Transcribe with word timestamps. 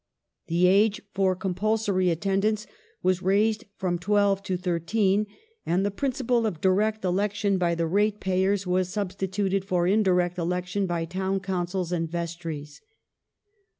The 0.47 0.65
age 0.65 0.99
for 1.13 1.35
compulsory 1.35 2.09
attendance 2.09 2.65
was 3.03 3.21
raised 3.21 3.65
from 3.75 3.99
twelve 3.99 4.41
to 4.41 4.57
thirteen, 4.57 5.27
and 5.63 5.85
the 5.85 5.91
principle 5.91 6.47
of 6.47 6.59
direct 6.59 7.05
election 7.05 7.59
by 7.59 7.75
the 7.75 7.85
ratepayers 7.85 8.65
was 8.65 8.89
substituted 8.89 9.63
for 9.63 9.85
indirect 9.85 10.39
election 10.39 10.87
by 10.87 11.05
Town 11.05 11.39
Councils 11.39 11.91
and 11.91 12.09
Vestries. 12.09 12.81